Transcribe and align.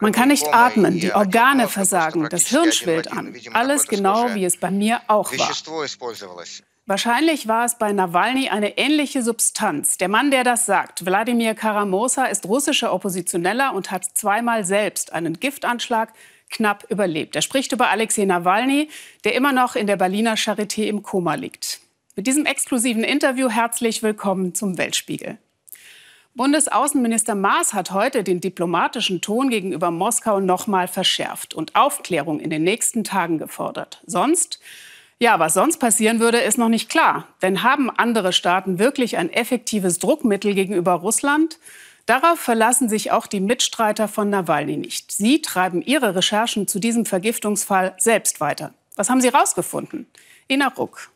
Man 0.00 0.12
kann 0.12 0.28
nicht 0.28 0.46
atmen, 0.54 0.98
die 0.98 1.12
Organe 1.12 1.68
versagen, 1.68 2.26
das 2.30 2.46
Hirn 2.46 2.72
schwillt 2.72 3.12
an. 3.12 3.34
Alles 3.52 3.86
genau, 3.86 4.34
wie 4.34 4.44
es 4.44 4.56
bei 4.56 4.70
mir 4.70 5.02
auch 5.06 5.30
war. 5.32 5.50
Wahrscheinlich 6.86 7.46
war 7.46 7.66
es 7.66 7.76
bei 7.78 7.92
Nawalny 7.92 8.48
eine 8.48 8.78
ähnliche 8.78 9.22
Substanz. 9.22 9.98
Der 9.98 10.08
Mann, 10.08 10.30
der 10.30 10.44
das 10.44 10.66
sagt, 10.66 11.04
Wladimir 11.04 11.54
Karamosa, 11.54 12.24
ist 12.24 12.46
russischer 12.46 12.92
Oppositioneller 12.92 13.74
und 13.74 13.90
hat 13.90 14.04
zweimal 14.14 14.64
selbst 14.64 15.12
einen 15.12 15.38
Giftanschlag 15.38 16.12
knapp 16.50 16.90
überlebt. 16.90 17.36
Er 17.36 17.42
spricht 17.42 17.72
über 17.72 17.90
Alexei 17.90 18.24
Nawalny, 18.24 18.88
der 19.24 19.34
immer 19.34 19.52
noch 19.52 19.76
in 19.76 19.86
der 19.86 19.96
Berliner 19.96 20.36
Charité 20.36 20.84
im 20.86 21.02
Koma 21.02 21.34
liegt. 21.34 21.80
Mit 22.16 22.26
diesem 22.26 22.44
exklusiven 22.44 23.04
Interview 23.04 23.48
herzlich 23.48 24.02
willkommen 24.02 24.54
zum 24.54 24.76
Weltspiegel. 24.76 25.38
Bundesaußenminister 26.40 27.34
Maas 27.34 27.74
hat 27.74 27.90
heute 27.90 28.24
den 28.24 28.40
diplomatischen 28.40 29.20
Ton 29.20 29.50
gegenüber 29.50 29.90
Moskau 29.90 30.40
noch 30.40 30.66
mal 30.66 30.88
verschärft 30.88 31.52
und 31.52 31.76
Aufklärung 31.76 32.40
in 32.40 32.48
den 32.48 32.64
nächsten 32.64 33.04
Tagen 33.04 33.36
gefordert. 33.36 34.02
Sonst 34.06 34.58
ja, 35.18 35.38
was 35.38 35.52
sonst 35.52 35.76
passieren 35.76 36.18
würde, 36.18 36.38
ist 36.38 36.56
noch 36.56 36.70
nicht 36.70 36.88
klar. 36.88 37.28
Denn 37.42 37.62
haben 37.62 37.90
andere 37.90 38.32
Staaten 38.32 38.78
wirklich 38.78 39.18
ein 39.18 39.30
effektives 39.30 39.98
Druckmittel 39.98 40.54
gegenüber 40.54 40.92
Russland? 40.92 41.58
Darauf 42.06 42.40
verlassen 42.40 42.88
sich 42.88 43.12
auch 43.12 43.26
die 43.26 43.40
Mitstreiter 43.40 44.08
von 44.08 44.30
Nawalny 44.30 44.78
nicht. 44.78 45.12
Sie 45.12 45.42
treiben 45.42 45.82
ihre 45.82 46.14
Recherchen 46.14 46.66
zu 46.66 46.78
diesem 46.78 47.04
Vergiftungsfall 47.04 47.94
selbst 47.98 48.40
weiter. 48.40 48.72
Was 48.96 49.10
haben 49.10 49.20
Sie 49.20 49.30
herausgefunden? 49.30 50.06
Ina 50.48 50.68
Ruck. 50.68 51.10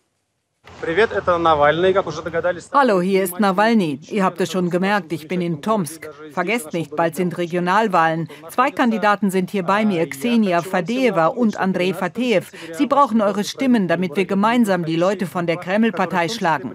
Hallo, 2.72 3.00
hier 3.00 3.22
ist 3.22 3.40
Nawalny. 3.40 4.00
Ihr 4.10 4.24
habt 4.24 4.40
es 4.40 4.52
schon 4.52 4.70
gemerkt, 4.70 5.12
ich 5.12 5.28
bin 5.28 5.40
in 5.40 5.62
Tomsk. 5.62 6.10
Vergesst 6.32 6.72
nicht, 6.72 6.94
bald 6.94 7.16
sind 7.16 7.38
Regionalwahlen. 7.38 8.28
Zwei 8.50 8.70
Kandidaten 8.70 9.30
sind 9.30 9.50
hier 9.50 9.62
bei 9.62 9.84
mir, 9.84 10.06
Xenia 10.08 10.62
Fadeeva 10.62 11.28
und 11.28 11.58
Andrei 11.58 11.94
Fateev. 11.94 12.50
Sie 12.72 12.86
brauchen 12.86 13.22
eure 13.22 13.44
Stimmen, 13.44 13.88
damit 13.88 14.16
wir 14.16 14.26
gemeinsam 14.26 14.84
die 14.84 14.96
Leute 14.96 15.26
von 15.26 15.46
der 15.46 15.56
Kreml-Partei 15.56 16.28
schlagen. 16.28 16.74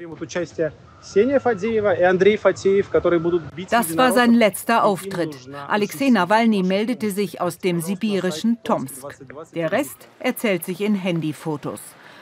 Das 3.69 3.97
war 3.97 4.11
sein 4.11 4.33
letzter 4.33 4.83
Auftritt. 4.83 5.37
Alexei 5.67 6.09
Nawalny 6.09 6.63
meldete 6.63 7.11
sich 7.11 7.41
aus 7.41 7.59
dem 7.59 7.79
sibirischen 7.79 8.57
Tomsk. 8.63 9.15
Der 9.53 9.71
Rest 9.71 10.07
erzählt 10.19 10.65
sich 10.65 10.81
in 10.81 10.95
Handyfotos. 10.95 11.79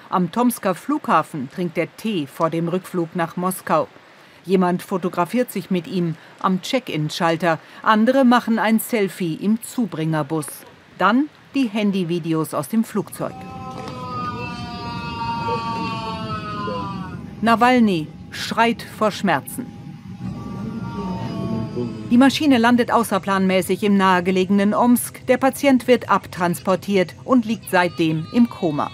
Am 0.10 0.32
Tomsker 0.32 0.74
Flughafen 0.74 1.50
trinkt 1.52 1.78
er 1.78 1.94
Tee 1.98 2.28
vor 2.28 2.50
dem 2.50 2.70
Rückflug 2.70 3.16
nach 3.16 3.36
Moskau. 3.36 3.90
Jemand 4.46 4.82
fotografiert 4.82 5.52
sich 5.52 5.70
mit 5.70 5.86
ihm 5.86 6.16
am 6.40 6.62
Check-in-Schalter. 6.62 7.60
Andere 7.84 8.24
machen 8.24 8.58
ein 8.58 8.80
Selfie 8.80 9.34
im 9.36 9.62
Zubringerbus. 9.62 10.48
Dann 10.98 11.28
die 11.54 11.68
Handyvideos 11.68 12.54
aus 12.54 12.70
dem 12.70 12.86
Flugzeug. 12.86 13.34
Nawalny 17.42 18.08
schreit 18.32 18.82
vor 18.82 19.12
Schmerzen. 19.12 19.66
Die 22.10 22.18
Maschine 22.18 22.58
landet 22.58 22.92
außerplanmäßig 22.92 23.84
im 23.84 23.98
nahegelegenen 23.98 24.74
Omsk. 24.74 25.28
Der 25.28 25.38
Patient 25.38 25.86
wird 25.90 26.10
abtransportiert 26.10 27.14
und 27.26 27.44
liegt 27.44 27.70
seitdem 27.70 28.26
im 28.32 28.50
Koma. 28.50 28.90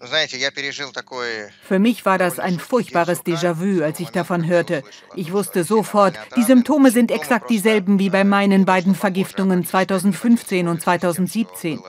Für 0.00 1.78
mich 1.78 2.04
war 2.06 2.18
das 2.18 2.38
ein 2.38 2.58
furchtbares 2.60 3.24
Déjà-vu, 3.24 3.82
als 3.82 3.98
ich 3.98 4.10
davon 4.10 4.46
hörte. 4.46 4.84
Ich 5.16 5.32
wusste 5.32 5.64
sofort, 5.64 6.16
die 6.36 6.44
Symptome 6.44 6.90
sind 6.92 7.10
exakt 7.10 7.50
dieselben 7.50 7.98
wie 7.98 8.10
bei 8.10 8.22
meinen 8.22 8.64
beiden 8.64 8.94
Vergiftungen 8.94 9.66
2015 9.66 10.68
und 10.68 10.80
2017. 10.80 11.80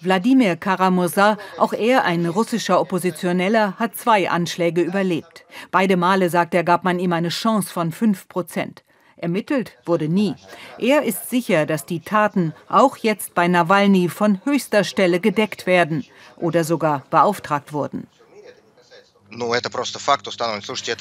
Wladimir 0.00 0.56
Karamosa, 0.56 1.38
auch 1.56 1.72
er 1.72 2.04
ein 2.04 2.26
russischer 2.26 2.80
Oppositioneller, 2.80 3.74
hat 3.78 3.96
zwei 3.96 4.30
Anschläge 4.30 4.82
überlebt. 4.82 5.44
Beide 5.70 5.96
Male, 5.96 6.30
sagt 6.30 6.54
er, 6.54 6.64
gab 6.64 6.84
man 6.84 6.98
ihm 6.98 7.12
eine 7.12 7.30
Chance 7.30 7.72
von 7.72 7.92
5 7.92 8.28
Prozent. 8.28 8.84
Ermittelt 9.20 9.72
wurde 9.84 10.08
nie. 10.08 10.34
Er 10.78 11.02
ist 11.02 11.28
sicher, 11.28 11.66
dass 11.66 11.84
die 11.84 12.00
Taten 12.00 12.54
auch 12.68 12.96
jetzt 12.96 13.34
bei 13.34 13.48
Nawalny 13.48 14.08
von 14.08 14.40
höchster 14.44 14.84
Stelle 14.84 15.20
gedeckt 15.20 15.66
werden 15.66 16.04
oder 16.36 16.64
sogar 16.64 17.04
beauftragt 17.10 17.72
wurden. 17.72 18.06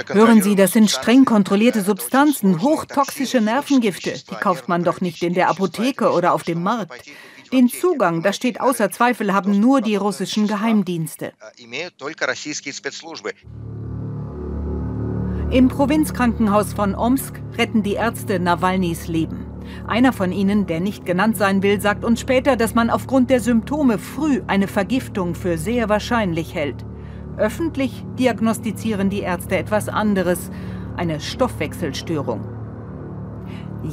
Hören 0.09 0.41
Sie, 0.41 0.55
das 0.55 0.73
sind 0.73 0.91
streng 0.91 1.23
kontrollierte 1.23 1.81
Substanzen, 1.81 2.61
hochtoxische 2.61 3.39
Nervengifte. 3.39 4.21
Die 4.29 4.35
kauft 4.35 4.67
man 4.67 4.83
doch 4.83 4.99
nicht 4.99 5.23
in 5.23 5.33
der 5.33 5.49
Apotheke 5.49 6.11
oder 6.11 6.33
auf 6.33 6.43
dem 6.43 6.61
Markt. 6.61 7.09
Den 7.53 7.69
Zugang, 7.69 8.23
das 8.23 8.35
steht 8.35 8.59
außer 8.59 8.91
Zweifel, 8.91 9.33
haben 9.33 9.57
nur 9.59 9.79
die 9.79 9.95
russischen 9.95 10.47
Geheimdienste. 10.47 11.31
Im 15.49 15.69
Provinzkrankenhaus 15.69 16.73
von 16.73 16.93
Omsk 16.93 17.41
retten 17.57 17.81
die 17.81 17.93
Ärzte 17.93 18.37
Nawalnys 18.37 19.07
Leben. 19.07 19.45
Einer 19.87 20.11
von 20.11 20.33
ihnen, 20.33 20.65
der 20.67 20.81
nicht 20.81 21.05
genannt 21.05 21.37
sein 21.37 21.63
will, 21.63 21.79
sagt 21.79 22.03
uns 22.03 22.19
später, 22.19 22.57
dass 22.57 22.75
man 22.75 22.89
aufgrund 22.89 23.29
der 23.29 23.39
Symptome 23.39 23.97
früh 23.97 24.41
eine 24.47 24.67
Vergiftung 24.67 25.35
für 25.35 25.57
sehr 25.57 25.87
wahrscheinlich 25.87 26.53
hält. 26.53 26.85
Öffentlich 27.37 28.03
diagnostizieren 28.19 29.09
die 29.09 29.21
Ärzte 29.21 29.57
etwas 29.57 29.87
anderes, 29.87 30.51
eine 30.97 31.21
Stoffwechselstörung. 31.21 32.41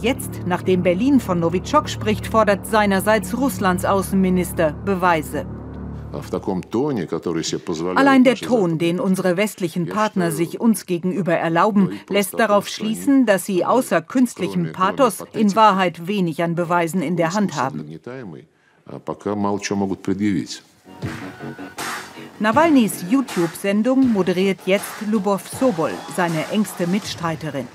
Jetzt, 0.02 0.42
nachdem 0.46 0.82
Berlin 0.82 1.20
von 1.20 1.38
Novichok 1.38 1.88
spricht, 1.88 2.26
fordert 2.26 2.66
seinerseits 2.66 3.38
Russlands 3.38 3.84
Außenminister 3.84 4.72
Beweise. 4.84 5.46
Allein 7.94 8.24
der 8.24 8.36
Ton, 8.36 8.78
den 8.78 9.00
unsere 9.00 9.36
westlichen 9.36 9.86
Partner 9.86 10.30
sich 10.30 10.60
uns 10.60 10.86
gegenüber 10.86 11.34
erlauben, 11.34 12.00
lässt 12.08 12.38
darauf 12.38 12.68
schließen, 12.68 13.26
dass 13.26 13.46
sie 13.46 13.64
außer 13.64 14.02
künstlichem 14.02 14.72
Pathos 14.72 15.24
in 15.32 15.54
Wahrheit 15.56 16.06
wenig 16.06 16.42
an 16.42 16.54
Beweisen 16.54 17.02
in 17.02 17.16
der 17.16 17.34
Hand 17.34 17.56
haben. 17.56 17.84
Nawalnys 22.40 23.04
YouTube-Sendung 23.08 24.12
moderiert 24.12 24.60
jetzt 24.66 25.06
Lubov 25.10 25.48
Sobol, 25.48 25.92
seine 26.16 26.48
engste 26.50 26.86
Mitstreiterin. 26.86 27.68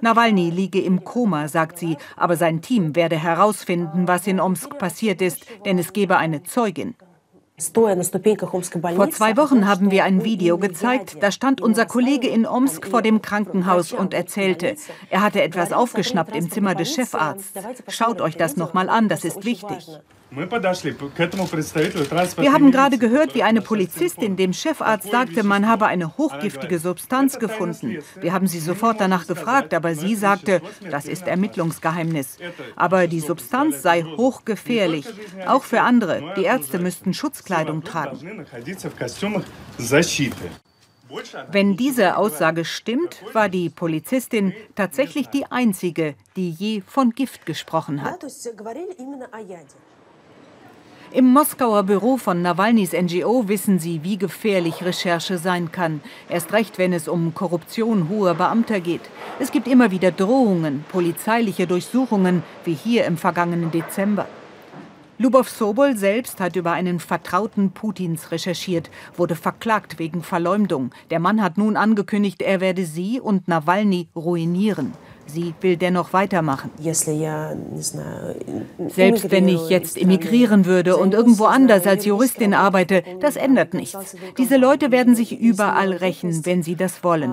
Nawalny 0.00 0.50
liege 0.50 0.80
im 0.80 1.04
Koma, 1.04 1.48
sagt 1.48 1.78
sie, 1.78 1.96
aber 2.16 2.36
sein 2.36 2.62
Team 2.62 2.94
werde 2.94 3.16
herausfinden, 3.16 4.08
was 4.08 4.26
in 4.26 4.40
Omsk 4.40 4.78
passiert 4.78 5.20
ist, 5.22 5.46
denn 5.64 5.78
es 5.78 5.92
gebe 5.92 6.16
eine 6.16 6.42
Zeugin. 6.42 6.94
Vor 7.58 9.10
zwei 9.10 9.36
Wochen 9.38 9.66
haben 9.66 9.90
wir 9.90 10.04
ein 10.04 10.24
Video 10.24 10.58
gezeigt. 10.58 11.16
Da 11.22 11.32
stand 11.32 11.62
unser 11.62 11.86
Kollege 11.86 12.28
in 12.28 12.46
Omsk 12.46 12.86
vor 12.86 13.00
dem 13.00 13.22
Krankenhaus 13.22 13.92
und 13.92 14.12
erzählte, 14.12 14.76
er 15.08 15.22
hatte 15.22 15.42
etwas 15.42 15.72
aufgeschnappt 15.72 16.36
im 16.36 16.50
Zimmer 16.50 16.74
des 16.74 16.92
Chefarztes. 16.92 17.64
Schaut 17.88 18.20
euch 18.20 18.36
das 18.36 18.58
nochmal 18.58 18.90
an, 18.90 19.08
das 19.08 19.24
ist 19.24 19.46
wichtig. 19.46 19.88
Wir 22.36 22.52
haben 22.52 22.70
gerade 22.70 22.98
gehört, 22.98 23.34
wie 23.34 23.42
eine 23.42 23.62
Polizistin 23.62 24.36
dem 24.36 24.52
Chefarzt 24.52 25.10
sagte, 25.10 25.42
man 25.42 25.66
habe 25.66 25.86
eine 25.86 26.18
hochgiftige 26.18 26.78
Substanz 26.78 27.38
gefunden. 27.38 27.98
Wir 28.20 28.34
haben 28.34 28.46
sie 28.46 28.58
sofort 28.60 29.00
danach 29.00 29.26
gefragt, 29.26 29.72
aber 29.72 29.94
sie 29.94 30.14
sagte, 30.14 30.60
das 30.90 31.06
ist 31.06 31.26
Ermittlungsgeheimnis. 31.26 32.36
Aber 32.76 33.06
die 33.06 33.20
Substanz 33.20 33.80
sei 33.80 34.02
hochgefährlich, 34.02 35.06
auch 35.46 35.62
für 35.62 35.80
andere. 35.80 36.34
Die 36.36 36.44
Ärzte 36.44 36.78
müssten 36.80 37.14
Schutzkleidung 37.14 37.82
tragen. 37.82 38.44
Wenn 41.50 41.76
diese 41.76 42.16
Aussage 42.16 42.64
stimmt, 42.66 43.22
war 43.32 43.48
die 43.48 43.70
Polizistin 43.70 44.52
tatsächlich 44.74 45.28
die 45.28 45.46
einzige, 45.46 46.14
die 46.36 46.50
je 46.50 46.82
von 46.86 47.10
Gift 47.10 47.46
gesprochen 47.46 48.02
hat. 48.02 48.26
Im 51.12 51.32
Moskauer 51.32 51.84
Büro 51.84 52.16
von 52.16 52.42
Nawalnys 52.42 52.92
NGO 52.92 53.46
wissen 53.46 53.78
sie, 53.78 54.02
wie 54.02 54.18
gefährlich 54.18 54.84
Recherche 54.84 55.38
sein 55.38 55.70
kann. 55.70 56.00
Erst 56.28 56.52
recht, 56.52 56.78
wenn 56.78 56.92
es 56.92 57.06
um 57.06 57.32
Korruption 57.32 58.08
hoher 58.08 58.34
Beamter 58.34 58.80
geht. 58.80 59.02
Es 59.38 59.52
gibt 59.52 59.68
immer 59.68 59.92
wieder 59.92 60.10
Drohungen, 60.10 60.84
polizeiliche 60.90 61.68
Durchsuchungen, 61.68 62.42
wie 62.64 62.74
hier 62.74 63.04
im 63.04 63.16
vergangenen 63.16 63.70
Dezember. 63.70 64.26
Lubov 65.18 65.48
Sobol 65.48 65.96
selbst 65.96 66.40
hat 66.40 66.56
über 66.56 66.72
einen 66.72 66.98
Vertrauten 66.98 67.70
Putins 67.70 68.32
recherchiert, 68.32 68.90
wurde 69.16 69.36
verklagt 69.36 70.00
wegen 70.00 70.22
Verleumdung. 70.22 70.90
Der 71.10 71.20
Mann 71.20 71.40
hat 71.40 71.56
nun 71.56 71.76
angekündigt, 71.76 72.42
er 72.42 72.60
werde 72.60 72.84
sie 72.84 73.20
und 73.20 73.46
Nawalny 73.46 74.08
ruinieren. 74.14 74.92
Sie 75.26 75.54
will 75.60 75.76
dennoch 75.76 76.12
weitermachen. 76.12 76.70
Selbst 78.88 79.30
wenn 79.30 79.48
ich 79.48 79.68
jetzt 79.68 80.00
emigrieren 80.00 80.64
würde 80.66 80.96
und 80.96 81.14
irgendwo 81.14 81.44
anders 81.44 81.86
als 81.86 82.04
Juristin 82.04 82.54
arbeite, 82.54 83.02
das 83.20 83.36
ändert 83.36 83.74
nichts. 83.74 84.16
Diese 84.38 84.56
Leute 84.56 84.90
werden 84.90 85.14
sich 85.16 85.38
überall 85.38 85.92
rächen, 85.92 86.46
wenn 86.46 86.62
sie 86.62 86.76
das 86.76 87.02
wollen. 87.02 87.32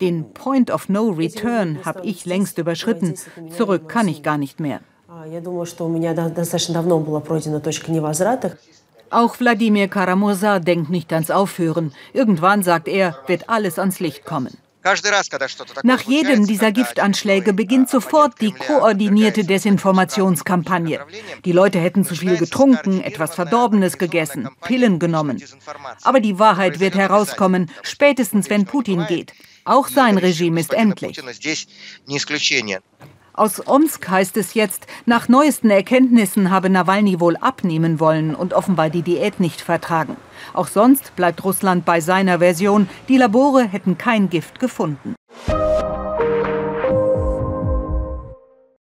Den 0.00 0.32
Point 0.32 0.70
of 0.70 0.88
No 0.88 1.10
Return 1.10 1.80
habe 1.84 2.00
ich 2.04 2.24
längst 2.24 2.58
überschritten. 2.58 3.14
Zurück 3.56 3.88
kann 3.88 4.08
ich 4.08 4.22
gar 4.22 4.38
nicht 4.38 4.60
mehr. 4.60 4.80
Auch 9.10 9.38
Wladimir 9.38 9.88
Karamursa 9.88 10.58
denkt 10.58 10.90
nicht 10.90 11.12
ans 11.12 11.30
Aufhören. 11.30 11.92
Irgendwann, 12.12 12.62
sagt 12.62 12.88
er, 12.88 13.16
wird 13.26 13.48
alles 13.48 13.78
ans 13.78 14.00
Licht 14.00 14.24
kommen. 14.24 14.56
Nach 15.82 16.00
jedem 16.02 16.46
dieser 16.46 16.70
Giftanschläge 16.72 17.52
beginnt 17.54 17.88
sofort 17.88 18.40
die 18.40 18.52
koordinierte 18.52 19.44
Desinformationskampagne. 19.44 21.00
Die 21.44 21.52
Leute 21.52 21.78
hätten 21.78 22.04
zu 22.04 22.14
viel 22.14 22.36
getrunken, 22.36 23.02
etwas 23.02 23.34
Verdorbenes 23.34 23.96
gegessen, 23.96 24.48
Pillen 24.60 24.98
genommen. 24.98 25.42
Aber 26.02 26.20
die 26.20 26.38
Wahrheit 26.38 26.80
wird 26.80 26.94
herauskommen, 26.94 27.70
spätestens 27.82 28.50
wenn 28.50 28.66
Putin 28.66 29.06
geht. 29.06 29.32
Auch 29.64 29.88
sein 29.88 30.18
Regime 30.18 30.60
ist 30.60 30.74
endlich. 30.74 31.18
Aus 33.36 33.66
Omsk 33.66 34.08
heißt 34.08 34.36
es 34.36 34.54
jetzt, 34.54 34.86
nach 35.06 35.28
neuesten 35.28 35.68
Erkenntnissen 35.68 36.52
habe 36.52 36.70
Nawalny 36.70 37.18
wohl 37.18 37.36
abnehmen 37.36 37.98
wollen 37.98 38.32
und 38.32 38.54
offenbar 38.54 38.90
die 38.90 39.02
Diät 39.02 39.40
nicht 39.40 39.60
vertragen. 39.60 40.16
Auch 40.52 40.68
sonst 40.68 41.16
bleibt 41.16 41.42
Russland 41.42 41.84
bei 41.84 42.00
seiner 42.00 42.38
Version, 42.38 42.88
die 43.08 43.16
Labore 43.16 43.64
hätten 43.64 43.98
kein 43.98 44.30
Gift 44.30 44.60
gefunden. 44.60 45.16